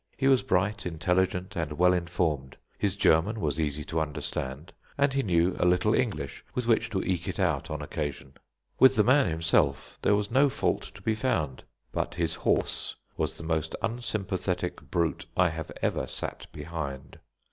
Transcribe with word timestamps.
He 0.17 0.27
was 0.27 0.41
bright, 0.41 0.87
intelligent, 0.87 1.55
and 1.55 1.73
well 1.73 1.93
informed; 1.93 2.57
his 2.79 2.95
German 2.95 3.39
was 3.39 3.59
easy 3.59 3.83
to 3.83 3.99
understand, 3.99 4.73
and 4.97 5.13
he 5.13 5.21
knew 5.21 5.55
a 5.59 5.67
little 5.67 5.93
English 5.93 6.43
with 6.55 6.65
which 6.65 6.89
to 6.89 7.03
eke 7.03 7.27
it 7.27 7.39
out 7.39 7.69
on 7.69 7.83
occasion. 7.83 8.33
With 8.79 8.95
the 8.95 9.03
man 9.03 9.27
himself 9.27 9.99
there 10.01 10.15
was 10.15 10.31
no 10.31 10.49
fault 10.49 10.81
to 10.95 11.03
be 11.03 11.13
found, 11.13 11.63
but 11.91 12.15
his 12.15 12.33
horse 12.33 12.95
was 13.15 13.37
the 13.37 13.43
most 13.43 13.75
unsympathetic 13.83 14.81
brute 14.89 15.27
I 15.37 15.49
have 15.49 15.71
ever 15.83 16.07
sat 16.07 16.47
behind. 16.51 17.19